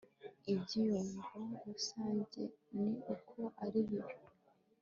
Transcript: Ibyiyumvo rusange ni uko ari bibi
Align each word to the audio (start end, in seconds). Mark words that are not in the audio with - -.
Ibyiyumvo 0.51 1.31
rusange 1.67 2.41
ni 2.75 2.89
uko 3.13 3.39
ari 3.63 3.79
bibi 3.87 4.15